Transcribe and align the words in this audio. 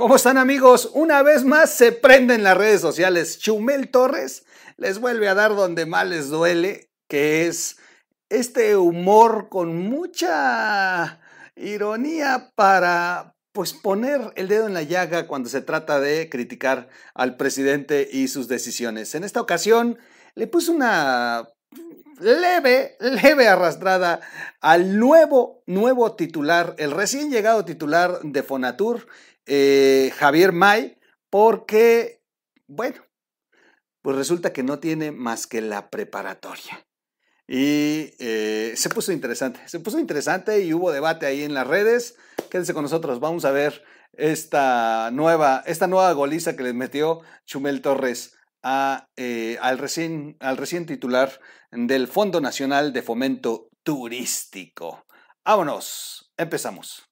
¿Cómo 0.00 0.16
están 0.16 0.38
amigos? 0.38 0.92
Una 0.94 1.22
vez 1.22 1.44
más 1.44 1.68
se 1.68 1.92
prenden 1.92 2.42
las 2.42 2.56
redes 2.56 2.80
sociales. 2.80 3.38
Chumel 3.38 3.90
Torres 3.90 4.46
les 4.78 4.98
vuelve 4.98 5.28
a 5.28 5.34
dar 5.34 5.54
donde 5.54 5.84
más 5.84 6.08
les 6.08 6.30
duele, 6.30 6.88
que 7.06 7.46
es 7.46 7.76
este 8.30 8.76
humor 8.76 9.50
con 9.50 9.76
mucha 9.76 11.20
ironía 11.54 12.50
para 12.54 13.36
pues 13.52 13.74
poner 13.74 14.32
el 14.36 14.48
dedo 14.48 14.66
en 14.66 14.72
la 14.72 14.84
llaga 14.84 15.26
cuando 15.26 15.50
se 15.50 15.60
trata 15.60 16.00
de 16.00 16.30
criticar 16.30 16.88
al 17.12 17.36
presidente 17.36 18.08
y 18.10 18.28
sus 18.28 18.48
decisiones. 18.48 19.14
En 19.14 19.22
esta 19.22 19.42
ocasión 19.42 19.98
le 20.34 20.46
puso 20.46 20.72
una 20.72 21.46
leve, 22.20 22.96
leve 23.00 23.48
arrastrada 23.48 24.20
al 24.60 24.98
nuevo, 24.98 25.62
nuevo 25.66 26.14
titular, 26.16 26.74
el 26.78 26.90
recién 26.90 27.30
llegado 27.30 27.64
titular 27.64 28.20
de 28.22 28.42
Fonatur, 28.42 29.06
eh, 29.52 30.12
Javier 30.16 30.52
May, 30.52 30.96
porque, 31.28 32.22
bueno, 32.68 33.04
pues 34.00 34.16
resulta 34.16 34.52
que 34.52 34.62
no 34.62 34.78
tiene 34.78 35.10
más 35.10 35.48
que 35.48 35.60
la 35.60 35.90
preparatoria. 35.90 36.86
Y 37.48 38.14
eh, 38.20 38.74
se 38.76 38.88
puso 38.90 39.10
interesante, 39.10 39.60
se 39.66 39.80
puso 39.80 39.98
interesante 39.98 40.60
y 40.60 40.72
hubo 40.72 40.92
debate 40.92 41.26
ahí 41.26 41.42
en 41.42 41.52
las 41.52 41.66
redes. 41.66 42.14
Quédense 42.48 42.74
con 42.74 42.84
nosotros, 42.84 43.18
vamos 43.18 43.44
a 43.44 43.50
ver 43.50 43.82
esta 44.12 45.10
nueva, 45.10 45.64
esta 45.66 45.88
nueva 45.88 46.12
goliza 46.12 46.54
que 46.54 46.62
les 46.62 46.74
metió 46.74 47.22
Chumel 47.44 47.82
Torres 47.82 48.36
eh, 49.16 49.58
al, 49.60 49.78
recién, 49.78 50.36
al 50.38 50.58
recién 50.58 50.86
titular 50.86 51.40
del 51.72 52.06
Fondo 52.06 52.40
Nacional 52.40 52.92
de 52.92 53.02
Fomento 53.02 53.68
Turístico. 53.82 55.06
Vámonos, 55.44 56.32
empezamos. 56.36 57.09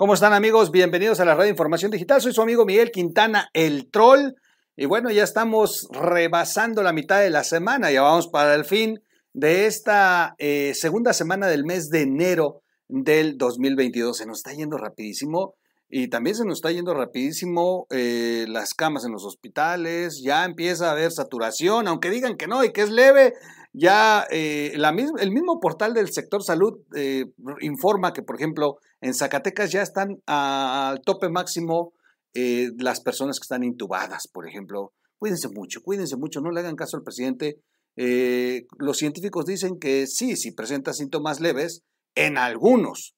¿Cómo 0.00 0.14
están 0.14 0.32
amigos? 0.32 0.70
Bienvenidos 0.70 1.20
a 1.20 1.26
la 1.26 1.34
Radio 1.34 1.50
Información 1.50 1.90
Digital. 1.90 2.22
Soy 2.22 2.32
su 2.32 2.40
amigo 2.40 2.64
Miguel 2.64 2.90
Quintana, 2.90 3.50
el 3.52 3.90
troll. 3.90 4.32
Y 4.74 4.86
bueno, 4.86 5.10
ya 5.10 5.22
estamos 5.22 5.88
rebasando 5.92 6.82
la 6.82 6.94
mitad 6.94 7.20
de 7.20 7.28
la 7.28 7.44
semana. 7.44 7.90
Ya 7.90 8.00
vamos 8.00 8.26
para 8.26 8.54
el 8.54 8.64
fin 8.64 9.02
de 9.34 9.66
esta 9.66 10.36
eh, 10.38 10.72
segunda 10.74 11.12
semana 11.12 11.48
del 11.48 11.66
mes 11.66 11.90
de 11.90 12.00
enero 12.00 12.62
del 12.88 13.36
2022. 13.36 14.16
Se 14.16 14.24
nos 14.24 14.38
está 14.38 14.54
yendo 14.54 14.78
rapidísimo. 14.78 15.56
Y 15.92 16.06
también 16.08 16.36
se 16.36 16.44
nos 16.44 16.58
está 16.58 16.70
yendo 16.70 16.94
rapidísimo 16.94 17.88
eh, 17.90 18.46
las 18.48 18.74
camas 18.74 19.04
en 19.04 19.10
los 19.10 19.24
hospitales, 19.24 20.22
ya 20.22 20.44
empieza 20.44 20.88
a 20.88 20.92
haber 20.92 21.10
saturación, 21.10 21.88
aunque 21.88 22.10
digan 22.10 22.36
que 22.36 22.46
no 22.46 22.62
y 22.62 22.72
que 22.72 22.82
es 22.82 22.90
leve, 22.90 23.34
ya 23.72 24.24
eh, 24.30 24.72
la 24.76 24.90
el 24.90 25.32
mismo 25.32 25.58
portal 25.58 25.92
del 25.92 26.12
sector 26.12 26.44
salud 26.44 26.78
eh, 26.94 27.24
informa 27.60 28.12
que, 28.12 28.22
por 28.22 28.36
ejemplo, 28.36 28.78
en 29.00 29.14
Zacatecas 29.14 29.72
ya 29.72 29.82
están 29.82 30.22
al 30.26 31.00
tope 31.02 31.28
máximo 31.28 31.92
las 32.32 33.00
personas 33.00 33.40
que 33.40 33.44
están 33.44 33.64
intubadas, 33.64 34.28
por 34.28 34.48
ejemplo. 34.48 34.92
Cuídense 35.18 35.48
mucho, 35.48 35.82
cuídense 35.82 36.16
mucho, 36.16 36.40
no 36.40 36.52
le 36.52 36.60
hagan 36.60 36.76
caso 36.76 36.96
al 36.96 37.02
presidente. 37.02 37.58
los 37.96 38.96
científicos 38.96 39.46
dicen 39.46 39.80
que 39.80 40.06
sí, 40.06 40.36
si 40.36 40.52
presenta 40.52 40.92
síntomas 40.92 41.40
leves, 41.40 41.82
en 42.14 42.38
algunos, 42.38 43.16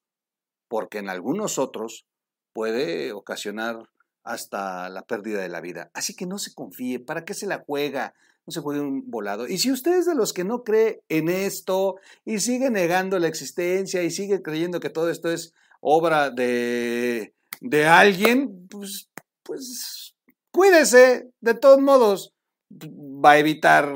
porque 0.69 0.98
en 0.98 1.10
algunos 1.10 1.58
otros 1.58 2.06
puede 2.52 3.12
ocasionar 3.12 3.88
hasta 4.24 4.88
la 4.88 5.02
pérdida 5.02 5.40
de 5.40 5.48
la 5.48 5.60
vida. 5.60 5.90
Así 5.94 6.14
que 6.14 6.26
no 6.26 6.38
se 6.38 6.54
confíe, 6.54 7.00
¿para 7.00 7.24
qué 7.24 7.34
se 7.34 7.46
la 7.46 7.62
juega? 7.66 8.14
no 8.46 8.52
se 8.52 8.60
juegue 8.60 8.80
un 8.80 9.08
volado. 9.10 9.46
Y 9.46 9.58
si 9.58 9.70
usted 9.70 9.98
es 9.98 10.06
de 10.06 10.14
los 10.14 10.32
que 10.32 10.44
no 10.44 10.64
cree 10.64 11.02
en 11.08 11.28
esto 11.28 11.96
y 12.24 12.40
sigue 12.40 12.70
negando 12.70 13.18
la 13.18 13.28
existencia 13.28 14.02
y 14.02 14.10
sigue 14.10 14.42
creyendo 14.42 14.80
que 14.80 14.90
todo 14.90 15.10
esto 15.10 15.30
es 15.30 15.54
obra 15.80 16.30
de, 16.30 17.34
de 17.60 17.86
alguien, 17.86 18.66
pues, 18.69 19.08
pues 19.42 20.14
cuídese, 20.50 21.30
de 21.40 21.54
todos 21.54 21.80
modos. 21.80 22.32
Va 22.70 23.32
a 23.32 23.38
evitar 23.38 23.92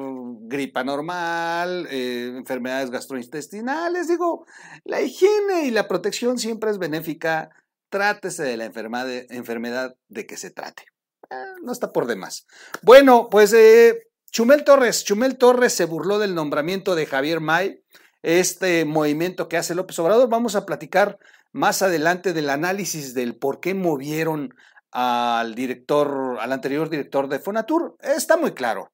gripa 0.49 0.85
normal, 0.85 1.89
eh, 1.91 2.33
enfermedades 2.37 2.91
gastrointestinales. 2.91 4.07
Digo, 4.07 4.47
la 4.85 5.01
higiene 5.01 5.65
y 5.65 5.71
la 5.71 5.89
protección 5.89 6.39
siempre 6.39 6.71
es 6.71 6.79
benéfica. 6.79 7.51
Trátese 7.89 8.43
de 8.43 8.57
la 8.57 8.65
enfermedad 8.65 9.95
de, 10.09 10.27
que 10.27 10.37
se 10.37 10.51
trate. 10.51 10.85
Eh, 11.31 11.35
no 11.63 11.73
está 11.73 11.93
por 11.93 12.07
demás. 12.07 12.47
Bueno, 12.83 13.29
pues 13.31 13.53
eh, 13.53 14.09
Chumel 14.31 14.65
Torres, 14.65 15.05
Chumel 15.05 15.39
Torres 15.39 15.73
se 15.73 15.85
burló 15.85 16.19
del 16.19 16.35
nombramiento 16.35 16.95
de 16.95 17.07
Javier 17.07 17.41
May, 17.41 17.83
este 18.23 18.85
movimiento 18.85 19.49
que 19.49 19.57
hace 19.57 19.75
López 19.75 19.99
Obrador. 19.99 20.29
Vamos 20.29 20.57
a 20.57 20.67
platicar 20.67 21.19
más 21.53 21.83
adelante 21.83 22.33
del 22.33 22.51
análisis 22.51 23.15
del 23.15 23.37
por 23.37 23.61
qué 23.61 23.75
movieron 23.75 24.55
al 24.91 25.55
director, 25.55 26.39
al 26.41 26.53
anterior 26.53 26.91
director 26.91 27.29
de 27.29 27.39
Fonatur. 27.39 27.97
Está 28.01 28.37
muy 28.37 28.53
claro. 28.53 28.93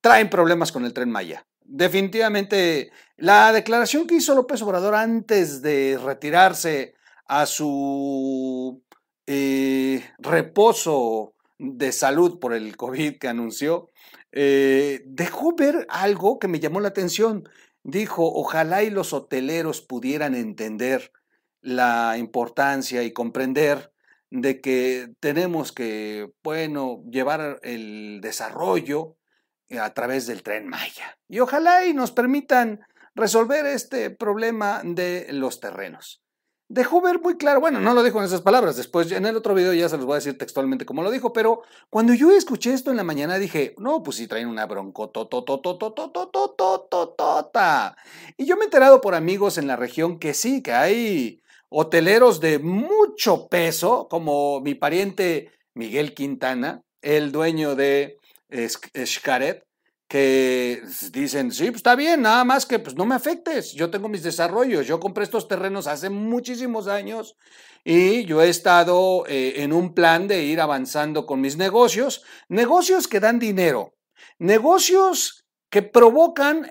Traen 0.00 0.30
problemas 0.30 0.72
con 0.72 0.84
el 0.84 0.92
tren 0.92 1.10
Maya. 1.10 1.46
Definitivamente, 1.60 2.90
la 3.16 3.52
declaración 3.52 4.06
que 4.06 4.16
hizo 4.16 4.34
López 4.34 4.62
Obrador 4.62 4.94
antes 4.94 5.62
de 5.62 5.98
retirarse 6.02 6.94
a 7.28 7.46
su 7.46 8.82
eh, 9.26 10.04
reposo 10.18 11.34
de 11.58 11.92
salud 11.92 12.38
por 12.38 12.54
el 12.54 12.76
COVID 12.76 13.18
que 13.18 13.28
anunció, 13.28 13.90
eh, 14.32 15.02
dejó 15.06 15.54
ver 15.54 15.86
algo 15.88 16.38
que 16.38 16.48
me 16.48 16.60
llamó 16.60 16.80
la 16.80 16.88
atención. 16.88 17.48
Dijo, 17.82 18.30
ojalá 18.32 18.82
y 18.82 18.90
los 18.90 19.12
hoteleros 19.12 19.80
pudieran 19.80 20.34
entender 20.34 21.12
la 21.60 22.16
importancia 22.18 23.02
y 23.02 23.12
comprender 23.12 23.92
de 24.30 24.60
que 24.60 25.12
tenemos 25.20 25.72
que, 25.72 26.32
bueno, 26.42 27.02
llevar 27.10 27.58
el 27.62 28.20
desarrollo 28.20 29.16
a 29.80 29.92
través 29.94 30.26
del 30.26 30.42
tren 30.42 30.68
Maya. 30.68 31.18
Y 31.28 31.40
ojalá 31.40 31.86
y 31.86 31.94
nos 31.94 32.12
permitan 32.12 32.80
resolver 33.14 33.66
este 33.66 34.10
problema 34.10 34.82
de 34.84 35.28
los 35.30 35.60
terrenos 35.60 36.25
dejó 36.68 37.00
ver 37.00 37.20
muy 37.20 37.36
claro, 37.36 37.60
bueno, 37.60 37.80
no 37.80 37.94
lo 37.94 38.02
dijo 38.02 38.18
en 38.18 38.24
esas 38.24 38.42
palabras, 38.42 38.76
después 38.76 39.10
en 39.12 39.24
el 39.26 39.36
otro 39.36 39.54
video 39.54 39.72
ya 39.72 39.88
se 39.88 39.96
los 39.96 40.06
voy 40.06 40.14
a 40.14 40.16
decir 40.16 40.36
textualmente 40.36 40.84
como 40.84 41.02
lo 41.02 41.10
dijo, 41.10 41.32
pero 41.32 41.62
cuando 41.90 42.12
yo 42.14 42.32
escuché 42.32 42.72
esto 42.72 42.90
en 42.90 42.96
la 42.96 43.04
mañana 43.04 43.38
dije, 43.38 43.74
no, 43.78 44.02
pues 44.02 44.16
sí 44.16 44.26
traen 44.26 44.48
una 44.48 44.66
bronco, 44.66 45.12
Y 48.36 48.46
yo 48.46 48.56
me 48.56 48.62
he 48.62 48.64
enterado 48.64 49.00
por 49.00 49.14
amigos 49.14 49.58
en 49.58 49.66
la 49.66 49.76
región 49.76 50.18
que 50.18 50.34
sí, 50.34 50.62
que 50.62 50.72
hay 50.72 51.42
hoteleros 51.68 52.40
de 52.40 52.58
mucho 52.58 53.48
peso, 53.48 54.08
como 54.08 54.60
mi 54.60 54.74
pariente 54.74 55.50
Miguel 55.74 56.14
Quintana, 56.14 56.82
el 57.02 57.32
dueño 57.32 57.76
de 57.76 58.18
Xcaret, 58.50 59.65
que 60.08 60.82
dicen, 61.12 61.50
sí, 61.50 61.64
pues 61.64 61.76
está 61.76 61.96
bien, 61.96 62.22
nada 62.22 62.44
más 62.44 62.64
que 62.64 62.78
pues 62.78 62.94
no 62.94 63.04
me 63.06 63.16
afectes, 63.16 63.72
yo 63.72 63.90
tengo 63.90 64.08
mis 64.08 64.22
desarrollos, 64.22 64.86
yo 64.86 65.00
compré 65.00 65.24
estos 65.24 65.48
terrenos 65.48 65.88
hace 65.88 66.10
muchísimos 66.10 66.86
años 66.86 67.36
y 67.84 68.24
yo 68.24 68.40
he 68.40 68.48
estado 68.48 69.24
eh, 69.26 69.62
en 69.62 69.72
un 69.72 69.94
plan 69.94 70.28
de 70.28 70.44
ir 70.44 70.60
avanzando 70.60 71.26
con 71.26 71.40
mis 71.40 71.56
negocios, 71.56 72.22
negocios 72.48 73.08
que 73.08 73.20
dan 73.20 73.38
dinero, 73.40 73.94
negocios 74.38 75.44
que 75.70 75.82
provocan 75.82 76.70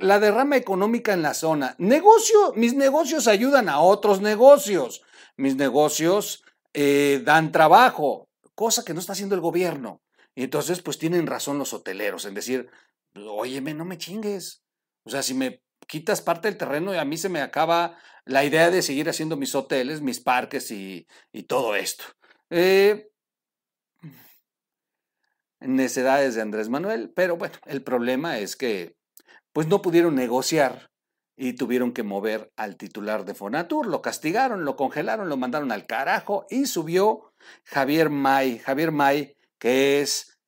la 0.00 0.18
derrama 0.18 0.56
económica 0.56 1.12
en 1.12 1.22
la 1.22 1.34
zona. 1.34 1.76
Negocio, 1.78 2.52
mis 2.56 2.74
negocios 2.74 3.28
ayudan 3.28 3.68
a 3.68 3.80
otros 3.80 4.20
negocios, 4.20 5.02
mis 5.36 5.56
negocios 5.56 6.42
eh, 6.74 7.22
dan 7.24 7.52
trabajo, 7.52 8.28
cosa 8.54 8.84
que 8.84 8.94
no 8.94 9.00
está 9.00 9.12
haciendo 9.12 9.36
el 9.36 9.40
gobierno. 9.40 10.02
Y 10.34 10.44
entonces, 10.44 10.80
pues 10.82 10.98
tienen 10.98 11.26
razón 11.26 11.58
los 11.58 11.74
hoteleros 11.74 12.24
en 12.24 12.34
decir, 12.34 12.70
óyeme, 13.14 13.74
no 13.74 13.84
me 13.84 13.98
chingues. 13.98 14.62
O 15.04 15.10
sea, 15.10 15.22
si 15.22 15.34
me 15.34 15.62
quitas 15.86 16.22
parte 16.22 16.48
del 16.48 16.56
terreno 16.56 16.94
y 16.94 16.98
a 16.98 17.04
mí 17.04 17.16
se 17.16 17.28
me 17.28 17.40
acaba 17.40 17.98
la 18.24 18.44
idea 18.44 18.70
de 18.70 18.82
seguir 18.82 19.08
haciendo 19.08 19.36
mis 19.36 19.54
hoteles, 19.54 20.00
mis 20.00 20.20
parques 20.20 20.70
y, 20.70 21.06
todo 21.46 21.74
esto. 21.74 22.04
Eh, 22.50 23.10
necedades 25.60 26.34
de 26.34 26.42
Andrés 26.42 26.68
Manuel, 26.68 27.12
pero 27.14 27.36
bueno, 27.36 27.54
el 27.66 27.82
problema 27.82 28.38
es 28.38 28.56
que 28.56 28.96
pues 29.52 29.66
no 29.66 29.82
pudieron 29.82 30.14
negociar 30.14 30.90
y 31.36 31.54
tuvieron 31.54 31.92
que 31.92 32.02
mover 32.02 32.52
al 32.56 32.76
titular 32.76 33.24
de 33.24 33.34
Fonatur, 33.34 33.86
lo 33.86 34.02
castigaron, 34.02 34.64
lo 34.64 34.76
congelaron, 34.76 35.28
lo 35.28 35.36
mandaron 35.36 35.72
al 35.72 35.86
carajo 35.86 36.46
y 36.50 36.66
subió 36.66 37.34
Javier 37.64 38.10
May, 38.10 38.58
Javier 38.58 38.92
May 38.92 39.36
que 39.62 40.00
es, 40.00 40.40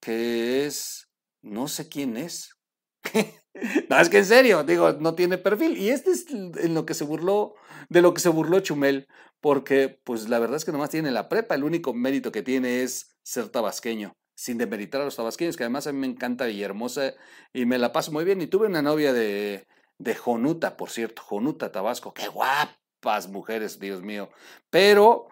que 0.00 0.64
es, 0.64 1.08
no 1.42 1.66
sé 1.66 1.88
quién 1.88 2.16
es. 2.16 2.56
no, 3.90 3.98
es 3.98 4.08
que 4.08 4.18
en 4.18 4.24
serio, 4.24 4.62
digo, 4.62 4.92
no 4.92 5.16
tiene 5.16 5.38
perfil. 5.38 5.76
Y 5.76 5.88
este 5.90 6.12
es 6.12 6.30
en 6.30 6.72
lo 6.72 6.86
que 6.86 6.94
se 6.94 7.02
burló, 7.02 7.56
de 7.88 8.00
lo 8.00 8.14
que 8.14 8.20
se 8.20 8.28
burló 8.28 8.60
Chumel, 8.60 9.08
porque 9.40 10.00
pues 10.04 10.28
la 10.28 10.38
verdad 10.38 10.56
es 10.56 10.64
que 10.64 10.70
nomás 10.70 10.90
tiene 10.90 11.10
la 11.10 11.28
prepa, 11.28 11.56
el 11.56 11.64
único 11.64 11.94
mérito 11.94 12.30
que 12.30 12.44
tiene 12.44 12.84
es 12.84 13.16
ser 13.24 13.48
tabasqueño, 13.48 14.12
sin 14.36 14.56
demeritar 14.56 15.00
a 15.00 15.06
los 15.06 15.16
tabasqueños, 15.16 15.56
que 15.56 15.64
además 15.64 15.88
a 15.88 15.92
mí 15.92 15.98
me 15.98 16.06
encanta 16.06 16.46
Villahermosa 16.46 17.12
y 17.52 17.66
me 17.66 17.78
la 17.78 17.90
paso 17.90 18.12
muy 18.12 18.24
bien. 18.24 18.40
Y 18.40 18.46
tuve 18.46 18.68
una 18.68 18.82
novia 18.82 19.12
de, 19.12 19.66
de 19.98 20.14
Jonuta, 20.14 20.76
por 20.76 20.90
cierto, 20.90 21.22
Jonuta, 21.22 21.72
Tabasco, 21.72 22.14
qué 22.14 22.28
guapas 22.28 23.28
mujeres, 23.28 23.80
Dios 23.80 24.00
mío. 24.00 24.30
Pero, 24.70 25.26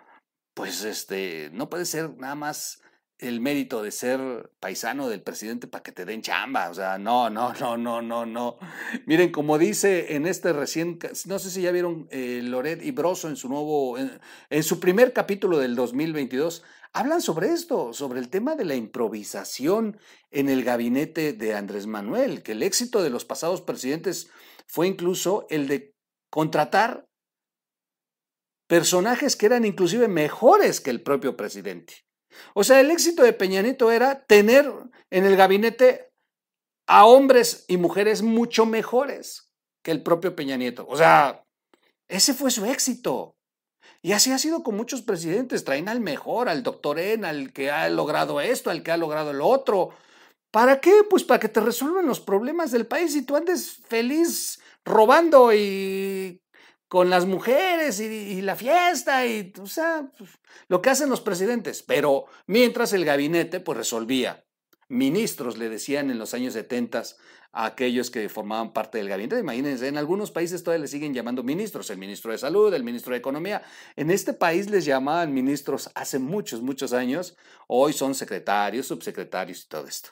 pues 0.55 0.83
este, 0.83 1.51
no 1.53 1.71
puede 1.71 1.85
ser 1.85 2.17
nada 2.17 2.35
más 2.35 2.83
el 3.23 3.41
mérito 3.41 3.83
de 3.83 3.93
ser 3.93 4.51
paisano 4.61 5.09
del 5.09 5.23
presidente 5.23 5.67
para 5.67 5.83
que 5.83 5.93
te 5.93 6.05
den 6.05 6.23
chamba. 6.23 6.71
O 6.71 6.75
sea, 6.75 6.99
no, 6.99 7.31
no, 7.31 7.53
no, 7.61 7.77
no, 7.77 8.03
no, 8.03 8.27
no. 8.27 8.59
Miren, 9.07 9.31
como 9.33 9.59
dice 9.59 10.15
en 10.17 10.27
este 10.27 10.53
recién, 10.53 10.99
no 11.27 11.39
sé 11.39 11.51
si 11.51 11.63
ya 11.63 11.71
vieron 11.71 12.09
eh, 12.11 12.41
Loret 12.43 12.83
y 12.83 12.91
Broso 12.91 13.29
en 13.29 13.37
su 13.37 13.49
nuevo, 13.49 13.97
en, 13.99 14.21
en, 14.51 14.63
su 14.63 14.81
primer 14.81 15.13
capítulo 15.13 15.59
del 15.59 15.77
2022, 15.77 16.63
hablan 16.93 17.23
sobre 17.23 17.53
esto, 17.53 17.93
sobre 17.93 18.21
el 18.21 18.29
tema 18.29 18.57
de 18.57 18.65
la 18.65 18.75
improvisación 18.75 19.99
en 20.31 20.49
el 20.49 20.65
gabinete 20.65 21.33
de 21.33 21.55
Andrés 21.55 21.87
Manuel, 21.87 22.43
que 22.43 22.53
el 22.53 22.63
éxito 22.63 23.03
de 23.03 23.11
los 23.11 23.25
pasados 23.25 23.63
presidentes 23.63 24.31
fue 24.67 24.87
incluso 24.87 25.47
el 25.51 25.69
de 25.69 25.95
contratar 26.31 27.05
personajes 28.67 29.37
que 29.37 29.45
eran 29.45 29.67
inclusive 29.67 30.09
mejores 30.09 30.81
que 30.81 30.89
el 30.89 31.03
propio 31.03 31.37
presidente. 31.37 32.07
O 32.55 32.65
sea, 32.65 32.81
el 32.81 32.91
éxito 32.91 33.23
de 33.23 33.33
Peña 33.33 33.63
Nieto 33.63 33.91
era 33.91 34.25
tener 34.25 34.71
en 35.11 35.25
el 35.25 35.37
gabinete 35.37 36.13
a 36.87 37.07
hombres 37.07 37.65
y 37.69 37.77
mujeres 37.77 38.23
mucho 38.23 38.67
mejores 38.67 39.53
que 39.83 39.91
el 39.91 40.03
propio 40.03 40.35
Peña 40.35 40.57
Nieto. 40.57 40.87
O 40.89 40.97
sea, 40.97 41.45
ese 42.09 42.35
fue 42.35 42.51
su 42.51 42.65
éxito. 42.67 43.37
Y 44.03 44.13
así 44.13 44.33
ha 44.33 44.39
sido 44.39 44.63
con 44.63 44.77
muchos 44.77 45.03
presidentes. 45.03 45.65
Traen 45.65 45.89
al 45.89 46.01
mejor, 46.01 46.49
al 46.49 46.63
doctor 46.63 46.99
En, 46.99 47.25
al 47.25 47.53
que 47.53 47.71
ha 47.71 47.89
logrado 47.89 48.41
esto, 48.41 48.71
al 48.71 48.83
que 48.83 48.91
ha 48.91 48.97
logrado 48.97 49.31
el 49.31 49.41
otro. 49.41 49.91
¿Para 50.51 50.81
qué? 50.81 51.05
Pues 51.09 51.25
para 51.25 51.41
que 51.41 51.49
te 51.49 51.61
resuelvan 51.61 52.07
los 52.07 52.21
problemas 52.21 52.71
del 52.73 52.87
país 52.87 53.15
y 53.17 53.23
tú 53.23 53.37
andes 53.37 53.79
feliz 53.89 54.61
robando 54.85 55.53
y 55.55 56.42
con 56.93 57.09
las 57.09 57.25
mujeres 57.25 58.01
y, 58.01 58.43
la 58.43 58.55
fiesta 58.55 59.25
y, 59.25 59.51
o 59.59 59.67
sea, 59.67 60.13
pues, 60.19 60.29
lo 60.69 60.83
que 60.83 60.91
hacen 60.91 61.09
los 61.09 61.23
presidentes. 61.23 61.83
Pero 61.83 62.27
mientras 62.47 62.93
el 62.93 63.07
gabinete, 63.07 63.61
pues 63.61 63.79
resolvía. 63.79 64.45
Ministros 64.91 65.57
le 65.57 65.71
decían 65.71 66.11
en 66.11 66.19
los 66.19 66.35
años 66.35 66.53
70 66.53 67.03
a 67.53 67.65
aquellos 67.65 68.11
que 68.11 68.29
formaban 68.29 68.75
parte 68.75 68.99
del 68.99 69.09
gabinete. 69.09 69.39
Imagínense, 69.39 69.89
en 69.89 69.97
algunos 69.97 70.31
países 70.31 70.63
todavía 70.63 70.83
le 70.83 70.87
siguen 70.87 71.15
llamando 71.15 71.43
ministros, 71.43 71.89
el 71.89 71.97
ministro 71.97 72.31
de 72.31 72.37
Salud, 72.37 72.75
el 72.75 72.85
ministro 72.85 73.13
de 73.13 73.21
Economía. 73.21 73.63
En 73.97 74.11
este 74.11 74.35
país 74.35 74.69
les 74.69 74.85
llamaban 74.85 75.33
ministros 75.33 75.91
hace 75.95 76.19
muchos, 76.19 76.61
muchos 76.61 76.93
años. 76.93 77.39
Hoy 77.69 77.95
son 77.95 78.15
secretarios, 78.15 78.87
subsecretarios 78.87 79.65
y 79.65 79.69
todo 79.69 79.87
esto. 79.87 80.11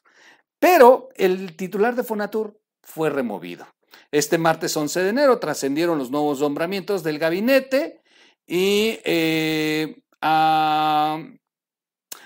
Pero 0.58 1.10
el 1.16 1.56
titular 1.56 1.94
de 1.94 2.04
Fonatur 2.04 2.58
fue 2.82 3.10
removido. 3.10 3.66
Este 4.10 4.38
martes 4.38 4.76
11 4.76 5.02
de 5.02 5.08
enero 5.10 5.38
trascendieron 5.38 5.98
los 5.98 6.10
nuevos 6.10 6.40
nombramientos 6.40 7.02
del 7.02 7.18
gabinete 7.18 8.00
y 8.46 8.98
eh, 9.04 10.02
a, 10.20 11.22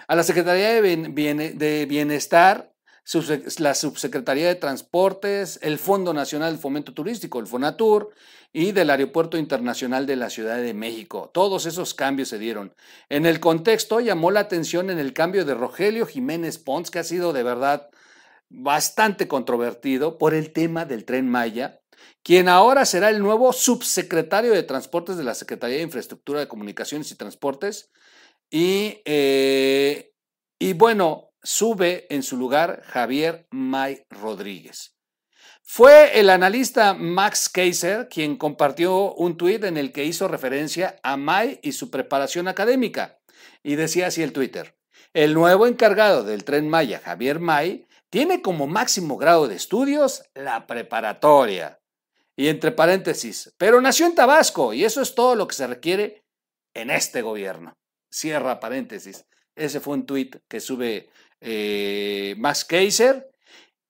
la 0.09 0.23
Secretaría 0.23 0.81
de, 0.81 1.87
Bienestar, 1.87 2.73
la 3.59 3.75
Subsecretaría 3.75 4.49
de 4.49 4.55
Transportes, 4.55 5.59
el 5.63 5.79
Fondo 5.79 6.15
Nacional 6.15 6.55
de 6.55 6.63
Fomento 6.63 6.95
Turístico, 6.95 7.41
el 7.41 7.47
FONATUR, 7.47 8.15
y 8.57 8.71
del 8.71 8.89
Aeropuerto 8.89 9.37
Internacional 9.37 10.07
de 10.07 10.15
la 10.15 10.31
Ciudad 10.31 10.59
de 10.59 10.75
México. 10.75 11.29
Todos 11.35 11.67
esos 11.67 11.93
cambios 11.93 12.29
se 12.29 12.39
dieron. 12.39 12.73
En 13.09 13.27
el 13.27 13.41
contexto 13.41 13.99
llamó 13.99 14.31
la 14.31 14.41
atención 14.41 14.91
en 14.91 15.01
el 15.01 15.13
cambio 15.13 15.45
de 15.45 15.55
Rogelio 15.55 16.07
Jiménez 16.07 16.59
Pons, 16.59 16.93
que 16.93 17.01
ha 17.01 17.05
sido 17.05 17.33
de 17.33 17.43
verdad 17.43 17.91
bastante 18.49 19.29
controvertido 19.29 20.19
por 20.19 20.35
el 20.35 20.53
tema 20.53 20.85
del 20.85 21.05
tren 21.05 21.29
Maya, 21.29 21.81
quien 22.23 22.49
ahora 22.49 22.85
será 22.85 23.11
el 23.11 23.21
nuevo 23.21 23.53
subsecretario 23.53 24.53
de 24.53 24.63
Transportes 24.63 25.17
de 25.17 25.25
la 25.25 25.35
Secretaría 25.35 25.77
de 25.77 25.83
Infraestructura 25.83 26.41
de 26.41 26.49
Comunicaciones 26.49 27.11
y 27.11 27.17
Transportes. 27.17 27.91
Y, 28.51 29.01
eh, 29.05 30.13
y 30.59 30.73
bueno, 30.73 31.31
sube 31.43 32.07
en 32.09 32.23
su 32.23 32.37
lugar 32.37 32.83
Javier 32.87 33.47
May 33.51 34.05
Rodríguez. 34.11 34.95
Fue 35.63 36.21
el 36.21 36.29
analista 36.29 36.95
Max 36.95 37.49
Kaiser 37.49 38.09
quien 38.09 38.37
compartió 38.37 39.15
un 39.15 39.37
tuit 39.37 39.65
en 39.65 39.77
el 39.77 39.93
que 39.93 40.05
hizo 40.05 40.29
referencia 40.29 41.01
a 41.03 41.17
May 41.17 41.59
y 41.63 41.73
su 41.73 41.91
preparación 41.91 42.49
académica. 42.49 43.19
Y 43.63 43.77
decía 43.77 44.09
así 44.09 44.23
el 44.23 44.33
Twitter. 44.33 44.77
El 45.15 45.33
nuevo 45.33 45.67
encargado 45.67 46.23
del 46.23 46.45
tren 46.45 46.69
Maya, 46.69 47.01
Javier 47.03 47.41
May, 47.41 47.87
tiene 48.15 48.43
como 48.43 48.69
máximo 48.69 49.17
grado 49.17 49.49
de 49.49 49.57
estudios 49.57 50.23
la 50.35 50.69
preparatoria. 50.69 51.81
Y 52.37 52.47
entre 52.47 52.71
paréntesis, 52.71 53.53
pero 53.59 53.81
nació 53.81 54.07
en 54.07 54.15
Tabasco 54.15 54.73
y 54.73 54.85
eso 54.85 55.03
es 55.03 55.17
todo 55.17 55.35
lo 55.35 55.49
que 55.49 55.57
se 55.57 55.67
requiere 55.67 56.23
en 56.75 56.91
este 56.91 57.23
gobierno. 57.23 57.77
Cierra 58.13 58.61
paréntesis. 58.61 59.25
Ese 59.57 59.81
fue 59.81 59.95
un 59.95 60.07
tuit 60.07 60.37
que 60.47 60.61
sube 60.61 61.11
eh, 61.41 62.37
Max 62.39 62.65
Kaiser. 62.65 63.33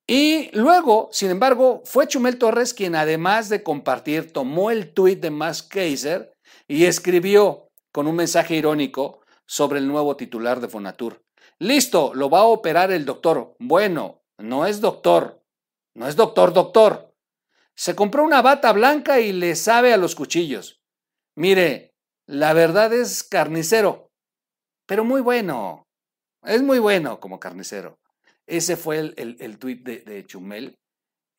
Y 0.07 0.49
luego, 0.57 1.11
sin 1.13 1.29
embargo, 1.31 1.83
fue 1.85 2.09
Chumel 2.09 2.39
Torres 2.39 2.73
quien 2.73 2.95
además 2.95 3.51
de 3.51 3.63
compartir, 3.63 4.33
tomó 4.33 4.71
el 4.71 4.95
tuit 4.95 5.21
de 5.21 5.31
Max 5.31 5.63
Kaiser 5.63 6.33
y 6.67 6.87
escribió 6.87 7.69
con 7.93 8.07
un 8.07 8.17
mensaje 8.17 8.55
irónico 8.55 9.21
sobre 9.45 9.81
el 9.81 9.87
nuevo 9.87 10.17
titular 10.17 10.63
de 10.63 10.69
Fonatur. 10.69 11.24
Listo, 11.59 12.13
lo 12.15 12.31
va 12.31 12.41
a 12.41 12.45
operar 12.47 12.93
el 12.93 13.05
doctor. 13.05 13.55
Bueno, 13.59 14.23
no 14.39 14.67
es 14.67 14.81
doctor. 14.81 15.43
No 15.95 16.09
es 16.09 16.17
doctor, 16.17 16.53
doctor. 16.53 17.15
Se 17.77 17.95
compró 17.95 18.25
una 18.25 18.43
bata 18.43 18.73
blanca 18.73 19.21
y 19.21 19.33
le 19.33 19.55
sabe 19.57 19.93
a 19.93 19.97
los 19.97 20.15
cuchillos. 20.15 20.81
Mire, 21.37 21.95
la 22.27 22.53
verdad 22.53 22.93
es 22.93 23.23
carnicero, 23.25 24.13
pero 24.87 25.05
muy 25.05 25.21
bueno. 25.21 25.87
Es 26.43 26.63
muy 26.63 26.79
bueno 26.79 27.21
como 27.21 27.41
carnicero. 27.41 27.99
Ese 28.47 28.77
fue 28.77 28.99
el, 28.99 29.37
el, 29.41 29.59
tuit 29.59 29.83
de, 29.83 30.25
Chumel. 30.27 30.79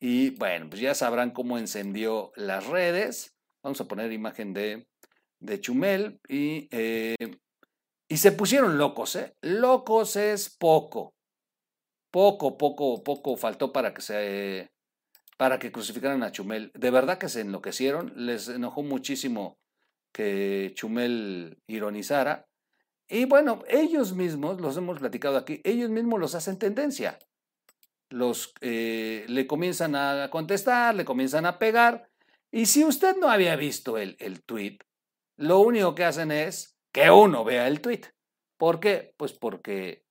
Y 0.00 0.30
bueno, 0.30 0.68
pues 0.68 0.80
ya 0.80 0.94
sabrán 0.94 1.30
cómo 1.30 1.58
encendió 1.58 2.32
las 2.34 2.66
redes. 2.66 3.34
Vamos 3.62 3.80
a 3.80 3.88
poner 3.88 4.12
imagen 4.12 4.52
de, 4.52 4.88
de 5.38 5.60
Chumel. 5.60 6.20
Y 6.28 6.68
eh, 6.70 7.14
y 8.08 8.18
se 8.18 8.32
pusieron 8.32 8.78
locos, 8.78 9.16
¿eh? 9.16 9.34
Locos 9.42 10.16
es 10.16 10.48
poco. 10.50 11.14
Poco, 12.10 12.56
poco, 12.56 13.02
poco 13.02 13.36
faltó 13.36 13.72
para 13.72 13.92
que 13.92 14.00
se 14.00 14.70
para 15.36 15.58
que 15.58 15.72
crucificaran 15.72 16.22
a 16.22 16.32
Chumel. 16.32 16.70
De 16.74 16.90
verdad 16.90 17.18
que 17.18 17.28
se 17.28 17.42
enloquecieron, 17.42 18.12
les 18.16 18.48
enojó 18.48 18.82
muchísimo 18.82 19.58
que 20.12 20.72
Chumel 20.74 21.58
ironizara. 21.66 22.46
Y 23.08 23.26
bueno, 23.26 23.62
ellos 23.68 24.14
mismos, 24.14 24.60
los 24.60 24.76
hemos 24.76 24.98
platicado 24.98 25.36
aquí, 25.36 25.60
ellos 25.64 25.90
mismos 25.90 26.18
los 26.18 26.34
hacen 26.34 26.58
tendencia. 26.58 27.18
Los 28.08 28.54
eh, 28.60 29.26
le 29.28 29.46
comienzan 29.46 29.94
a 29.94 30.30
contestar, 30.30 30.94
le 30.94 31.04
comienzan 31.04 31.44
a 31.44 31.58
pegar. 31.58 32.08
Y 32.50 32.66
si 32.66 32.84
usted 32.84 33.16
no 33.16 33.28
había 33.28 33.56
visto 33.56 33.98
el, 33.98 34.16
el 34.20 34.42
tweet, 34.42 34.78
lo 35.36 35.58
único 35.58 35.94
que 35.94 36.04
hacen 36.04 36.32
es 36.32 36.75
que 36.96 37.10
uno 37.10 37.44
vea 37.44 37.68
el 37.68 37.82
tweet. 37.82 38.04
¿Por 38.56 38.80
qué? 38.80 39.12
Pues 39.18 39.34
porque 39.34 40.06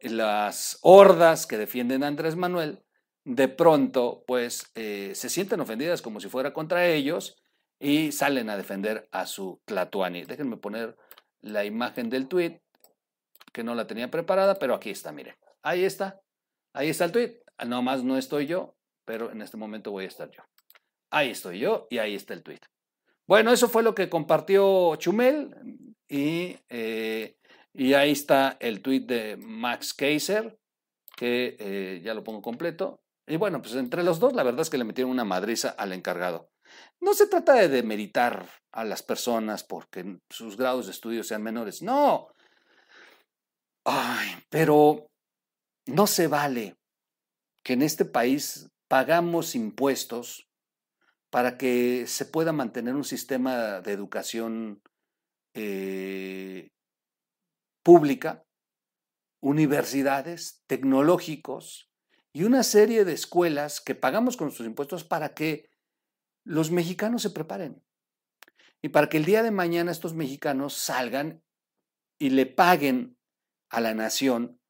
las 0.00 0.80
hordas 0.82 1.46
que 1.46 1.56
defienden 1.56 2.02
a 2.02 2.08
Andrés 2.08 2.34
Manuel 2.34 2.82
de 3.24 3.46
pronto 3.46 4.24
pues 4.26 4.72
eh, 4.74 5.12
se 5.14 5.30
sienten 5.30 5.60
ofendidas 5.60 6.02
como 6.02 6.18
si 6.18 6.28
fuera 6.28 6.52
contra 6.52 6.88
ellos 6.88 7.40
y 7.78 8.10
salen 8.10 8.50
a 8.50 8.56
defender 8.56 9.08
a 9.12 9.26
su 9.26 9.62
Tlatuani. 9.64 10.24
Déjenme 10.24 10.56
poner 10.56 10.96
la 11.42 11.64
imagen 11.64 12.10
del 12.10 12.26
tweet 12.26 12.60
que 13.52 13.62
no 13.62 13.76
la 13.76 13.86
tenía 13.86 14.10
preparada, 14.10 14.58
pero 14.58 14.74
aquí 14.74 14.90
está, 14.90 15.12
mire. 15.12 15.36
Ahí 15.62 15.84
está. 15.84 16.20
Ahí 16.74 16.88
está 16.88 17.04
el 17.04 17.12
tweet. 17.12 17.40
más 17.68 18.02
no 18.02 18.18
estoy 18.18 18.46
yo, 18.46 18.74
pero 19.04 19.30
en 19.30 19.40
este 19.42 19.56
momento 19.56 19.92
voy 19.92 20.06
a 20.06 20.08
estar 20.08 20.28
yo. 20.28 20.42
Ahí 21.12 21.30
estoy 21.30 21.60
yo 21.60 21.86
y 21.88 21.98
ahí 21.98 22.16
está 22.16 22.34
el 22.34 22.42
tweet. 22.42 22.71
Bueno, 23.32 23.50
eso 23.50 23.70
fue 23.70 23.82
lo 23.82 23.94
que 23.94 24.10
compartió 24.10 24.94
Chumel 24.96 25.56
y, 26.06 26.54
eh, 26.68 27.38
y 27.72 27.94
ahí 27.94 28.10
está 28.10 28.58
el 28.60 28.82
tweet 28.82 29.06
de 29.06 29.38
Max 29.38 29.94
Kaiser, 29.94 30.58
que 31.16 31.56
eh, 31.58 32.02
ya 32.04 32.12
lo 32.12 32.24
pongo 32.24 32.42
completo. 32.42 33.00
Y 33.26 33.36
bueno, 33.36 33.62
pues 33.62 33.74
entre 33.76 34.02
los 34.02 34.20
dos 34.20 34.34
la 34.34 34.42
verdad 34.42 34.60
es 34.60 34.68
que 34.68 34.76
le 34.76 34.84
metieron 34.84 35.10
una 35.10 35.24
madriza 35.24 35.70
al 35.70 35.94
encargado. 35.94 36.50
No 37.00 37.14
se 37.14 37.26
trata 37.26 37.54
de 37.54 37.70
demeritar 37.70 38.50
a 38.70 38.84
las 38.84 39.02
personas 39.02 39.64
porque 39.64 40.18
sus 40.28 40.58
grados 40.58 40.84
de 40.84 40.92
estudio 40.92 41.24
sean 41.24 41.42
menores, 41.42 41.80
no. 41.80 42.34
Ay, 43.86 44.28
pero 44.50 45.06
no 45.86 46.06
se 46.06 46.26
vale 46.26 46.76
que 47.64 47.72
en 47.72 47.80
este 47.80 48.04
país 48.04 48.68
pagamos 48.88 49.54
impuestos 49.54 50.51
para 51.32 51.56
que 51.56 52.06
se 52.06 52.26
pueda 52.26 52.52
mantener 52.52 52.94
un 52.94 53.04
sistema 53.04 53.80
de 53.80 53.92
educación 53.92 54.82
eh, 55.54 56.68
pública, 57.82 58.44
universidades, 59.40 60.62
tecnológicos 60.66 61.90
y 62.34 62.44
una 62.44 62.62
serie 62.62 63.06
de 63.06 63.14
escuelas 63.14 63.80
que 63.80 63.94
pagamos 63.94 64.36
con 64.36 64.48
nuestros 64.48 64.68
impuestos 64.68 65.04
para 65.04 65.32
que 65.32 65.70
los 66.44 66.70
mexicanos 66.70 67.22
se 67.22 67.30
preparen 67.30 67.82
y 68.82 68.90
para 68.90 69.08
que 69.08 69.16
el 69.16 69.24
día 69.24 69.42
de 69.42 69.52
mañana 69.52 69.90
estos 69.90 70.12
mexicanos 70.12 70.74
salgan 70.74 71.42
y 72.18 72.28
le 72.28 72.44
paguen 72.44 73.16
a 73.70 73.80
la 73.80 73.94
nación 73.94 74.60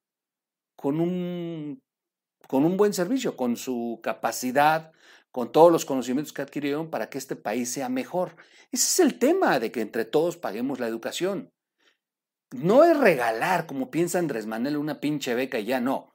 con 0.77 1.01
un, 1.01 1.83
con 2.47 2.65
un 2.65 2.77
buen 2.77 2.95
servicio, 2.95 3.37
con 3.37 3.57
su 3.57 3.99
capacidad, 4.01 4.93
con 5.33 5.51
todos 5.51 5.73
los 5.73 5.87
conocimientos 5.87 6.33
que 6.33 6.43
adquirieron 6.43 6.91
para 6.91 7.09
que 7.09 7.17
este 7.17 7.37
país 7.37 7.73
sea 7.73 7.89
mejor. 7.89 8.37
Ese 8.71 8.85
es 8.85 9.01
el 9.01 9.19
tema 9.19 9.59
de 9.59 9.73
que 9.73 9.81
entre 9.81 10.05
todos 10.05 10.37
paguemos 10.37 10.79
la 10.79 10.87
educación. 10.87 11.51
No 12.51 12.85
es 12.85 12.97
regalar, 12.99 13.67
como 13.67 13.91
piensa 13.91 14.19
Andrés 14.19 14.47
Manuel, 14.47 14.77
una 14.77 15.01
pinche 15.01 15.35
beca 15.35 15.59
y 15.59 15.65
ya 15.65 15.81
no. 15.81 16.13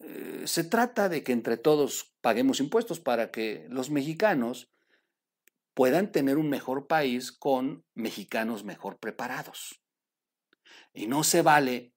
Eh, 0.00 0.42
se 0.44 0.64
trata 0.64 1.08
de 1.08 1.22
que 1.22 1.32
entre 1.32 1.56
todos 1.56 2.16
paguemos 2.20 2.58
impuestos 2.58 2.98
para 2.98 3.30
que 3.30 3.68
los 3.70 3.90
mexicanos 3.90 4.72
puedan 5.72 6.10
tener 6.10 6.36
un 6.36 6.50
mejor 6.50 6.88
país 6.88 7.30
con 7.30 7.84
mexicanos 7.94 8.64
mejor 8.64 8.98
preparados. 8.98 9.80
Y 10.92 11.06
no 11.06 11.22
se 11.22 11.42
vale 11.42 11.92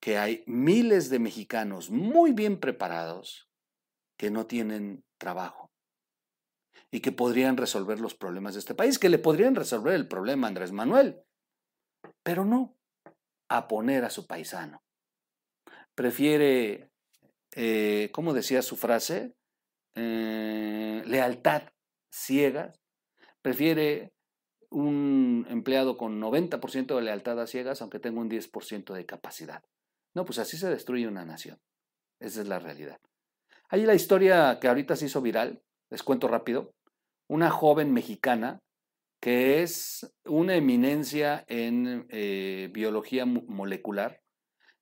que 0.00 0.16
hay 0.18 0.44
miles 0.46 1.10
de 1.10 1.18
mexicanos 1.18 1.90
muy 1.90 2.32
bien 2.32 2.60
preparados 2.60 3.48
que 4.16 4.30
no 4.30 4.46
tienen 4.46 5.04
trabajo 5.18 5.61
y 6.92 7.00
que 7.00 7.10
podrían 7.10 7.56
resolver 7.56 7.98
los 7.98 8.14
problemas 8.14 8.52
de 8.52 8.60
este 8.60 8.74
país, 8.74 8.98
que 8.98 9.08
le 9.08 9.18
podrían 9.18 9.54
resolver 9.54 9.94
el 9.94 10.06
problema 10.06 10.46
a 10.46 10.48
Andrés 10.48 10.72
Manuel, 10.72 11.22
pero 12.22 12.44
no 12.44 12.76
a 13.48 13.66
poner 13.66 14.04
a 14.04 14.10
su 14.10 14.26
paisano. 14.26 14.82
Prefiere, 15.94 16.90
eh, 17.54 18.10
¿cómo 18.12 18.34
decía 18.34 18.60
su 18.60 18.76
frase? 18.76 19.34
Eh, 19.94 21.02
lealtad 21.06 21.62
ciega. 22.10 22.74
Prefiere 23.40 24.12
un 24.70 25.46
empleado 25.48 25.96
con 25.96 26.20
90% 26.20 26.94
de 26.94 27.02
lealtad 27.02 27.40
a 27.40 27.46
ciegas, 27.46 27.80
aunque 27.80 28.00
tenga 28.00 28.20
un 28.20 28.28
10% 28.28 28.92
de 28.92 29.06
capacidad. 29.06 29.62
No, 30.14 30.26
pues 30.26 30.38
así 30.38 30.58
se 30.58 30.68
destruye 30.68 31.08
una 31.08 31.24
nación. 31.24 31.58
Esa 32.20 32.42
es 32.42 32.48
la 32.48 32.58
realidad. 32.58 32.98
Hay 33.70 33.86
la 33.86 33.94
historia 33.94 34.58
que 34.60 34.68
ahorita 34.68 34.96
se 34.96 35.06
hizo 35.06 35.22
viral, 35.22 35.62
les 35.90 36.02
cuento 36.02 36.28
rápido 36.28 36.74
una 37.32 37.48
joven 37.48 37.94
mexicana 37.94 38.62
que 39.18 39.62
es 39.62 40.14
una 40.26 40.54
eminencia 40.54 41.46
en 41.48 42.06
eh, 42.10 42.68
biología 42.74 43.24
molecular. 43.24 44.20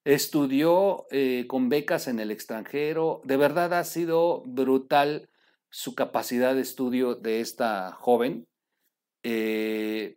Estudió 0.04 1.06
eh, 1.12 1.46
con 1.46 1.68
becas 1.68 2.08
en 2.08 2.18
el 2.18 2.32
extranjero. 2.32 3.20
De 3.22 3.36
verdad 3.36 3.72
ha 3.74 3.84
sido 3.84 4.42
brutal 4.46 5.30
su 5.68 5.94
capacidad 5.94 6.56
de 6.56 6.62
estudio 6.62 7.14
de 7.14 7.40
esta 7.40 7.92
joven. 7.92 8.48
Eh, 9.22 10.16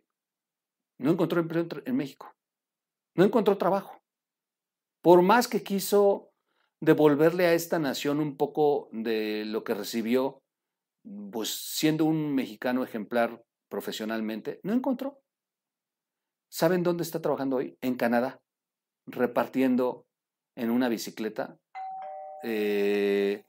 no 0.98 1.12
encontró 1.12 1.40
empleo 1.40 1.68
en 1.84 1.96
México. 1.96 2.34
No 3.14 3.22
encontró 3.22 3.58
trabajo. 3.58 4.02
Por 5.02 5.22
más 5.22 5.46
que 5.46 5.62
quiso 5.62 6.32
devolverle 6.80 7.46
a 7.46 7.54
esta 7.54 7.78
nación 7.78 8.18
un 8.18 8.36
poco 8.36 8.88
de 8.90 9.44
lo 9.44 9.62
que 9.62 9.74
recibió 9.74 10.43
pues 11.30 11.50
siendo 11.50 12.04
un 12.04 12.34
mexicano 12.34 12.82
ejemplar 12.82 13.44
profesionalmente, 13.68 14.60
no 14.62 14.72
encontró. 14.72 15.20
¿Saben 16.50 16.82
dónde 16.82 17.02
está 17.02 17.20
trabajando 17.20 17.56
hoy? 17.56 17.76
En 17.80 17.96
Canadá, 17.96 18.40
repartiendo 19.06 20.06
en 20.56 20.70
una 20.70 20.88
bicicleta 20.88 21.58
eh, 22.42 23.44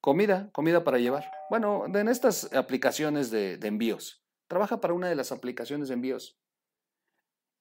comida, 0.00 0.50
comida 0.52 0.84
para 0.84 0.98
llevar. 0.98 1.30
Bueno, 1.48 1.86
en 1.86 2.08
estas 2.08 2.52
aplicaciones 2.52 3.30
de, 3.30 3.56
de 3.56 3.68
envíos. 3.68 4.22
Trabaja 4.48 4.80
para 4.80 4.94
una 4.94 5.08
de 5.08 5.14
las 5.14 5.32
aplicaciones 5.32 5.88
de 5.88 5.94
envíos. 5.94 6.38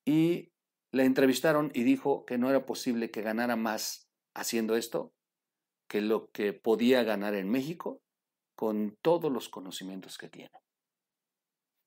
Y 0.05 0.51
le 0.91 1.05
entrevistaron 1.05 1.71
y 1.73 1.83
dijo 1.83 2.25
que 2.25 2.37
no 2.37 2.49
era 2.49 2.65
posible 2.65 3.11
que 3.11 3.21
ganara 3.21 3.55
más 3.55 4.09
haciendo 4.35 4.75
esto 4.75 5.13
que 5.87 6.01
lo 6.01 6.29
que 6.31 6.53
podía 6.53 7.03
ganar 7.03 7.35
en 7.35 7.49
México 7.49 8.01
con 8.55 8.97
todos 9.01 9.31
los 9.31 9.49
conocimientos 9.49 10.17
que 10.17 10.29
tiene. 10.29 10.63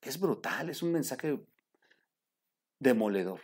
Es 0.01 0.19
brutal, 0.21 0.71
es 0.71 0.83
un 0.83 0.93
mensaje 0.93 1.41
demoledor. 2.81 3.41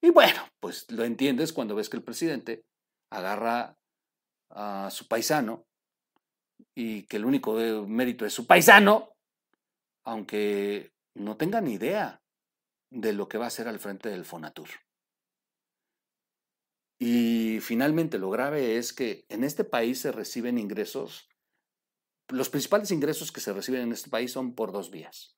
Y 0.00 0.10
bueno, 0.10 0.46
pues 0.60 0.90
lo 0.90 1.04
entiendes 1.04 1.52
cuando 1.52 1.74
ves 1.74 1.88
que 1.88 1.96
el 1.96 2.04
presidente 2.04 2.64
agarra 3.10 3.76
a 4.50 4.90
su 4.90 5.08
paisano 5.08 5.66
y 6.74 7.04
que 7.06 7.16
el 7.16 7.24
único 7.24 7.54
mérito 7.86 8.26
es 8.26 8.32
su 8.32 8.46
paisano, 8.46 9.14
aunque 10.04 10.92
no 11.14 11.36
tenga 11.36 11.60
ni 11.60 11.74
idea 11.74 12.22
de 12.90 13.12
lo 13.12 13.28
que 13.28 13.38
va 13.38 13.44
a 13.44 13.48
hacer 13.48 13.68
al 13.68 13.78
frente 13.78 14.08
del 14.08 14.24
Fonatur. 14.24 14.68
Y 16.98 17.60
finalmente 17.60 18.18
lo 18.18 18.30
grave 18.30 18.76
es 18.76 18.92
que 18.92 19.24
en 19.28 19.44
este 19.44 19.64
país 19.64 20.00
se 20.00 20.12
reciben 20.12 20.58
ingresos 20.58 21.28
los 22.28 22.50
principales 22.50 22.90
ingresos 22.90 23.32
que 23.32 23.40
se 23.40 23.52
reciben 23.52 23.82
en 23.82 23.92
este 23.92 24.10
país 24.10 24.32
son 24.32 24.54
por 24.54 24.72
dos 24.72 24.90
vías. 24.90 25.36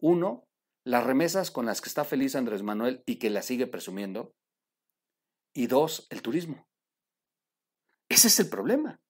Uno, 0.00 0.48
las 0.84 1.04
remesas 1.04 1.50
con 1.50 1.66
las 1.66 1.80
que 1.80 1.88
está 1.88 2.04
feliz 2.04 2.34
Andrés 2.34 2.62
Manuel 2.62 3.02
y 3.06 3.16
que 3.16 3.30
la 3.30 3.42
sigue 3.42 3.66
presumiendo. 3.66 4.34
Y 5.54 5.66
dos, 5.66 6.06
el 6.10 6.22
turismo. 6.22 6.68
Ese 8.08 8.28
es 8.28 8.38
el 8.40 8.48
problema. 8.48 9.00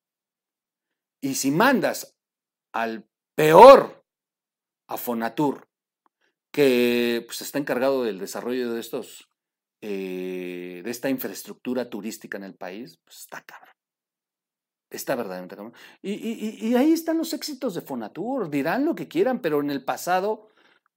Y 1.21 1.35
si 1.35 1.51
mandas 1.51 2.17
al 2.73 3.09
peor 3.35 4.05
a 4.89 4.97
Fonatur, 4.97 5.69
que 6.53 7.23
pues, 7.27 7.43
está 7.43 7.59
encargado 7.59 8.05
del 8.05 8.19
desarrollo 8.19 8.73
de 8.73 8.81
estos, 8.81 9.29
eh, 9.83 10.81
de 10.85 10.91
esta 10.91 11.11
infraestructura 11.11 11.91
turística 11.91 12.39
en 12.39 12.45
el 12.45 12.55
país, 12.55 12.99
pues 13.05 13.19
está 13.19 13.43
cabrón. 13.43 13.76
Está 14.89 15.17
verdaderamente 15.17 15.57
Y, 16.01 16.13
y, 16.13 16.69
y, 16.69 16.77
ahí 16.77 16.93
están 16.93 17.19
los 17.19 17.33
éxitos 17.33 17.75
de 17.75 17.81
Fonatur. 17.81 18.49
Dirán 18.51 18.85
lo 18.85 18.95
que 18.95 19.09
quieran, 19.09 19.41
pero 19.41 19.61
en 19.61 19.71
el 19.71 19.85
pasado, 19.85 20.49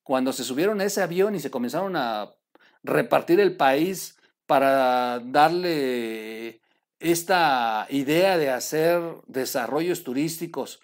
cuando 0.03 0.31
se 0.31 0.43
subieron 0.43 0.79
a 0.79 0.85
ese 0.85 1.01
avión 1.01 1.33
y 1.33 1.39
se 1.39 1.49
comenzaron 1.49 1.95
a 1.95 2.31
repartir 2.83 3.39
el 3.39 3.57
país 3.57 4.15
para 4.45 5.19
darle 5.19 6.61
esta 6.99 7.87
idea 7.89 8.37
de 8.37 8.49
hacer 8.49 9.01
desarrollos 9.27 10.03
turísticos 10.03 10.79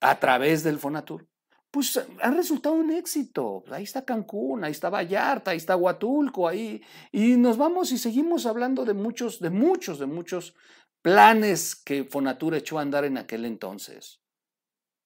a 0.00 0.18
través 0.18 0.62
del 0.62 0.78
Fonatur, 0.78 1.26
pues 1.70 2.00
ha 2.22 2.30
resultado 2.30 2.74
un 2.74 2.90
éxito. 2.90 3.64
Ahí 3.70 3.84
está 3.84 4.04
Cancún, 4.04 4.64
ahí 4.64 4.72
está 4.72 4.88
Vallarta, 4.88 5.50
ahí 5.50 5.58
está 5.58 5.76
Huatulco, 5.76 6.48
ahí. 6.48 6.80
Y 7.12 7.36
nos 7.36 7.58
vamos 7.58 7.92
y 7.92 7.98
seguimos 7.98 8.46
hablando 8.46 8.84
de 8.86 8.94
muchos, 8.94 9.40
de 9.40 9.50
muchos, 9.50 9.98
de 9.98 10.06
muchos 10.06 10.54
planes 11.06 11.76
que 11.76 12.02
Fonatura 12.02 12.56
echó 12.56 12.80
a 12.80 12.82
andar 12.82 13.04
en 13.04 13.16
aquel 13.16 13.44
entonces. 13.44 14.18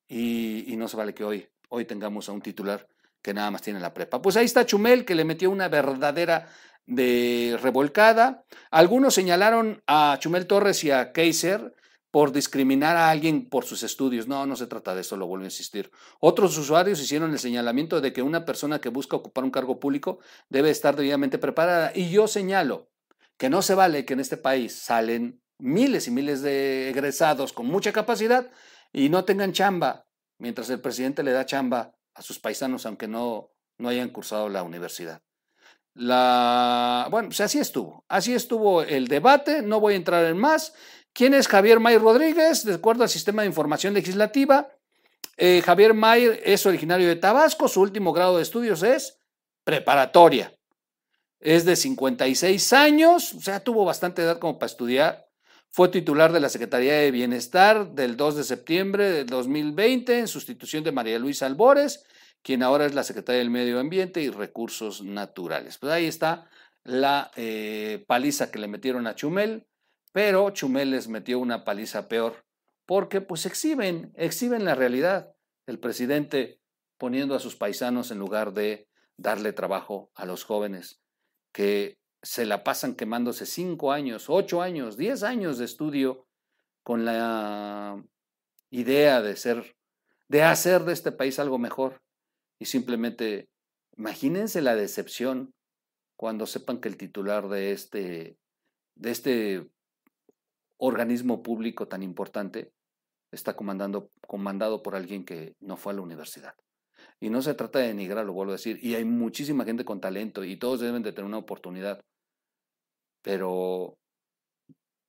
Y, 0.09 0.75
no 0.79 0.89
se 0.89 0.97
vale 0.97 1.13
que 1.13 1.25
hoy, 1.25 1.47
hoy 1.69 1.85
tengamos 1.85 2.27
a 2.27 2.33
un 2.33 2.41
titular 2.41 2.89
que 3.21 3.35
nada 3.35 3.51
más 3.51 3.61
tiene 3.61 3.81
la 3.81 3.93
prepa. 3.93 4.23
Pues 4.23 4.39
ahí 4.39 4.47
está 4.47 4.65
Chumel, 4.65 5.05
que 5.05 5.15
le 5.15 5.27
metió 5.27 5.51
una 5.51 5.69
verdadera 5.69 6.49
de 6.87 7.59
revolcada. 7.61 8.47
Algunos 8.71 9.13
señalaron 9.13 9.83
a 9.87 10.17
Chumel 10.19 10.47
Torres 10.47 10.83
y 10.85 10.91
a 10.91 11.13
Kaiser 11.13 11.75
por 12.11 12.33
discriminar 12.33 12.97
a 12.97 13.11
alguien 13.11 13.51
por 13.51 13.67
sus 13.67 13.83
estudios. 13.83 14.27
No, 14.27 14.47
no 14.47 14.57
se 14.57 14.69
trata 14.69 14.95
de 14.95 15.03
eso, 15.03 15.19
lo 15.19 15.27
vuelvo 15.27 15.45
a 15.45 15.49
insistir. 15.49 15.91
Otros 16.19 16.57
usuarios 16.57 16.99
hicieron 16.99 17.31
el 17.33 17.39
señalamiento 17.39 18.01
de 18.01 18.15
que 18.15 18.23
una 18.23 18.47
persona 18.47 18.81
que 18.81 18.89
busca 18.89 19.17
ocupar 19.17 19.45
un 19.45 19.51
cargo 19.51 19.79
público 19.79 20.21
debe 20.49 20.71
estar 20.71 20.97
debidamente 20.97 21.37
preparada. 21.37 21.93
Y 21.95 22.09
yo 22.09 22.27
señalo 22.27 22.89
que 23.37 23.51
no 23.51 23.61
se 23.61 23.75
vale 23.75 24.07
que 24.07 24.15
en 24.15 24.21
este 24.21 24.39
país 24.39 24.75
salen 24.75 25.43
miles 25.61 26.09
y 26.09 26.11
miles 26.11 26.43
de 26.43 26.91
egresados 26.91 27.53
con 27.53 27.67
mucha 27.67 27.93
capacidad 27.93 28.51
y 28.93 29.09
no 29.09 29.25
tengan 29.25 29.53
chamba, 29.53 30.07
mientras 30.39 30.71
el 30.71 30.81
presidente 30.81 31.23
le 31.23 31.33
da 31.33 31.47
chamba 31.47 31.95
a 32.15 32.23
sus 32.23 32.39
paisanos 32.39 32.87
aunque 32.87 33.09
no, 33.09 33.51
no 33.79 33.89
hayan 33.89 34.11
cursado 34.11 34.49
la 34.49 34.63
universidad. 34.63 35.23
La, 35.95 37.09
bueno, 37.11 37.29
pues 37.29 37.41
así 37.41 37.59
estuvo. 37.59 38.05
Así 38.09 38.35
estuvo 38.35 38.83
el 38.83 39.09
debate. 39.09 39.63
No 39.63 39.81
voy 39.81 39.95
a 39.95 39.97
entrar 39.97 40.25
en 40.25 40.39
más. 40.39 40.73
¿Quién 41.13 41.35
es 41.35 41.49
Javier 41.49 41.81
May 41.81 41.99
Rodríguez? 41.99 42.65
De 42.65 42.75
acuerdo 42.75 43.03
al 43.03 43.09
sistema 43.09 43.43
de 43.43 43.49
información 43.49 43.95
legislativa, 43.95 44.69
eh, 45.37 45.63
Javier 45.65 45.95
May 45.95 46.41
es 46.45 46.65
originario 46.67 47.09
de 47.09 47.17
Tabasco. 47.17 47.69
Su 47.69 47.81
último 47.81 48.13
grado 48.13 48.37
de 48.37 48.43
estudios 48.43 48.83
es 48.83 49.19
preparatoria. 49.65 50.55
es 51.43 51.65
de 51.65 51.75
56 51.75 52.73
años, 52.75 53.33
o 53.33 53.41
sea, 53.41 53.61
tuvo 53.61 53.87
bastante 53.87 54.21
edad 54.21 54.39
como 54.39 54.59
para 54.59 54.67
estudiar. 54.67 55.30
Fue 55.73 55.89
titular 55.89 56.33
de 56.33 56.41
la 56.41 56.49
Secretaría 56.49 56.95
de 56.95 57.13
Bienestar 57.13 57.93
del 57.93 58.17
2 58.17 58.39
de 58.39 58.45
septiembre 58.45 59.13
del 59.13 59.27
2020 59.27 60.19
en 60.19 60.27
sustitución 60.27 60.83
de 60.83 60.91
María 60.91 61.21
Luisa 61.21 61.47
Albores, 61.47 62.05
quien 62.43 62.65
ahora 62.65 62.87
es 62.87 62.95
la 62.95 63.05
Secretaria 63.05 63.39
del 63.39 63.51
Medio 63.51 63.79
Ambiente 63.79 64.21
y 64.21 64.31
Recursos 64.31 65.05
Naturales. 65.05 65.79
Pues 65.79 65.93
ahí 65.93 66.07
está 66.07 66.51
la 66.83 67.31
eh, 67.37 68.05
paliza 68.09 68.51
que 68.51 68.59
le 68.59 68.67
metieron 68.67 69.07
a 69.07 69.15
Chumel, 69.15 69.69
pero 70.13 70.51
Chumel 70.51 70.91
les 70.91 71.07
metió 71.07 71.39
una 71.39 71.63
paliza 71.65 72.09
peor, 72.09 72.45
porque 72.85 73.21
pues 73.21 73.47
exhiben, 73.47 74.13
exhiben 74.17 74.65
la 74.65 74.75
realidad. 74.75 75.37
El 75.67 75.79
presidente 75.79 76.61
poniendo 76.99 77.37
a 77.37 77.41
sus 77.41 77.55
paisanos 77.55 78.11
en 78.11 78.19
lugar 78.19 78.55
de 78.55 78.89
darle 79.17 79.53
trabajo 79.53 80.11
a 80.17 80.27
los 80.27 80.43
jóvenes 80.43 81.01
que 81.53 82.00
se 82.23 82.47
la 82.47 82.65
pasan 82.65 82.95
quemándose 82.95 83.47
cinco 83.47 83.93
años, 83.93 84.29
ocho 84.29 84.63
años, 84.63 84.97
diez 84.97 85.23
años 85.23 85.59
de 85.59 85.65
estudio 85.65 86.27
con 86.83 87.05
la 87.05 88.03
idea 88.71 89.23
de 89.23 89.37
ser, 89.37 89.77
de 90.29 90.43
hacer 90.43 90.85
de 90.85 90.93
este 90.93 91.13
país 91.13 91.39
algo 91.39 91.59
mejor. 91.59 92.03
Y 92.59 92.67
simplemente, 92.67 93.49
imagínense 93.97 94.61
la 94.61 94.75
decepción 94.75 95.55
cuando 96.17 96.47
sepan 96.47 96.81
que 96.81 96.89
el 96.89 96.97
titular 96.97 97.49
de 97.49 97.73
este, 97.73 98.37
de 98.95 99.11
este 99.11 99.71
organismo 100.77 101.43
público 101.43 101.89
tan 101.89 102.03
importante 102.03 102.73
está 103.31 103.55
comandando, 103.55 104.11
comandado 104.27 104.83
por 104.83 104.95
alguien 104.95 105.25
que 105.25 105.55
no 105.61 105.77
fue 105.77 105.93
a 105.93 105.97
la 105.97 106.03
universidad. 106.03 106.55
Y 107.21 107.31
no 107.31 107.41
se 107.43 107.55
trata 107.55 107.79
de 107.79 107.89
denigrar, 107.89 108.27
lo 108.27 108.33
vuelvo 108.33 108.53
a 108.53 108.57
decir, 108.57 108.79
y 108.83 108.95
hay 108.95 109.05
muchísima 109.05 109.65
gente 109.65 109.85
con 109.85 110.01
talento 110.01 110.45
y 110.45 110.57
todos 110.57 110.81
deben 110.81 111.03
de 111.03 111.13
tener 111.13 111.27
una 111.27 111.39
oportunidad 111.39 112.05
pero, 113.23 113.99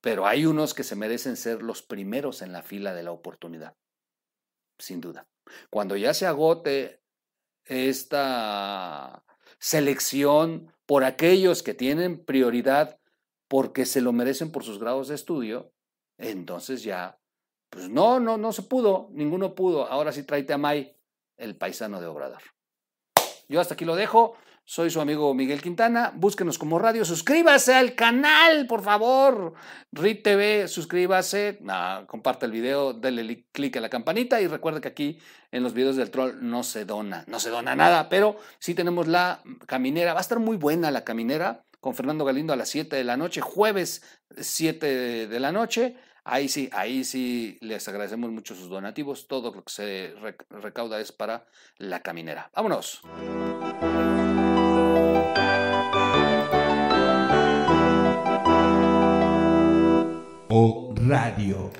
pero 0.00 0.26
hay 0.26 0.46
unos 0.46 0.74
que 0.74 0.84
se 0.84 0.96
merecen 0.96 1.36
ser 1.36 1.62
los 1.62 1.82
primeros 1.82 2.42
en 2.42 2.52
la 2.52 2.62
fila 2.62 2.94
de 2.94 3.02
la 3.02 3.12
oportunidad, 3.12 3.76
sin 4.78 5.00
duda. 5.00 5.28
Cuando 5.70 5.96
ya 5.96 6.14
se 6.14 6.26
agote 6.26 7.02
esta 7.64 9.24
selección 9.58 10.72
por 10.86 11.04
aquellos 11.04 11.62
que 11.62 11.74
tienen 11.74 12.24
prioridad 12.24 12.98
porque 13.48 13.86
se 13.86 14.00
lo 14.00 14.12
merecen 14.12 14.50
por 14.50 14.64
sus 14.64 14.78
grados 14.78 15.08
de 15.08 15.14
estudio, 15.14 15.72
entonces 16.18 16.82
ya, 16.82 17.18
pues 17.70 17.88
no, 17.88 18.18
no, 18.20 18.38
no 18.38 18.52
se 18.52 18.62
pudo, 18.62 19.08
ninguno 19.12 19.54
pudo. 19.54 19.86
Ahora 19.86 20.12
sí 20.12 20.24
tráete 20.24 20.52
a 20.52 20.58
May, 20.58 20.96
el 21.36 21.56
paisano 21.56 22.00
de 22.00 22.06
Obrador. 22.06 22.42
Yo 23.48 23.60
hasta 23.60 23.74
aquí 23.74 23.84
lo 23.84 23.96
dejo. 23.96 24.36
Soy 24.72 24.88
su 24.88 25.02
amigo 25.02 25.34
Miguel 25.34 25.60
Quintana. 25.60 26.14
Búsquenos 26.14 26.56
como 26.56 26.78
radio. 26.78 27.04
Suscríbase 27.04 27.74
al 27.74 27.94
canal, 27.94 28.66
por 28.66 28.82
favor. 28.82 29.52
RIT 29.92 30.22
TV, 30.22 30.66
suscríbase. 30.66 31.58
comparte 32.06 32.46
el 32.46 32.52
video, 32.52 32.94
denle 32.94 33.44
clic 33.52 33.76
a 33.76 33.80
la 33.80 33.90
campanita 33.90 34.40
y 34.40 34.46
recuerde 34.46 34.80
que 34.80 34.88
aquí 34.88 35.18
en 35.50 35.62
los 35.62 35.74
videos 35.74 35.96
del 35.96 36.10
troll 36.10 36.38
no 36.40 36.62
se 36.62 36.86
dona, 36.86 37.22
no 37.26 37.38
se 37.38 37.50
dona 37.50 37.76
nada, 37.76 38.08
pero 38.08 38.38
sí 38.60 38.72
tenemos 38.72 39.08
la 39.08 39.42
caminera. 39.66 40.14
Va 40.14 40.20
a 40.20 40.22
estar 40.22 40.38
muy 40.38 40.56
buena 40.56 40.90
la 40.90 41.04
caminera 41.04 41.64
con 41.80 41.94
Fernando 41.94 42.24
Galindo 42.24 42.54
a 42.54 42.56
las 42.56 42.70
7 42.70 42.96
de 42.96 43.04
la 43.04 43.18
noche, 43.18 43.42
jueves 43.42 44.02
7 44.38 45.26
de 45.28 45.38
la 45.40 45.52
noche. 45.52 45.98
Ahí 46.24 46.48
sí, 46.48 46.70
ahí 46.72 47.04
sí 47.04 47.58
les 47.60 47.86
agradecemos 47.88 48.30
mucho 48.30 48.54
sus 48.54 48.70
donativos. 48.70 49.28
Todo 49.28 49.52
lo 49.52 49.64
que 49.64 49.70
se 49.70 50.14
recauda 50.48 50.98
es 50.98 51.12
para 51.12 51.44
la 51.76 52.00
caminera. 52.00 52.50
Vámonos. 52.54 53.02
O 60.54 60.94
Radio. 61.08 61.70